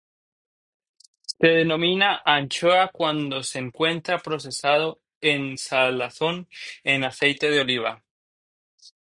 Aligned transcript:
Se 1.39 1.47
denomina 1.47 2.23
anchoa 2.25 2.87
cuando 2.91 3.43
se 3.43 3.59
encuentra 3.59 4.17
procesado 4.17 4.99
en 5.21 5.59
salazón 5.59 6.49
en 6.83 7.03
aceite 7.03 7.51
de 7.51 7.59
oliva. 7.59 8.03